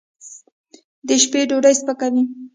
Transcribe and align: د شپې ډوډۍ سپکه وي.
د 1.07 1.09
شپې 1.23 1.41
ډوډۍ 1.49 1.73
سپکه 1.79 2.07
وي. 2.13 2.23